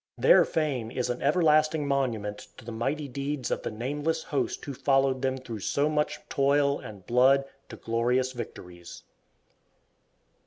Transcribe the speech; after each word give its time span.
Their 0.17 0.45
fame 0.45 0.89
is 0.89 1.11
an 1.11 1.21
everlasting 1.21 1.87
monument 1.87 2.47
to 2.57 2.65
the 2.65 2.71
mighty 2.71 3.07
deeds 3.07 3.51
of 3.51 3.61
the 3.61 3.69
nameless 3.69 4.23
host 4.23 4.65
who 4.65 4.73
followed 4.73 5.21
them 5.21 5.37
through 5.37 5.59
so 5.59 5.89
much 5.89 6.17
toil 6.27 6.79
and 6.79 7.05
blood 7.05 7.45
to 7.69 7.75
glorious 7.75 8.31
victories. 8.31 9.03